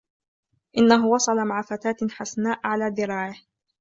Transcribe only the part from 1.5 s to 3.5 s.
فتاة حسناء علي ذراعهُ.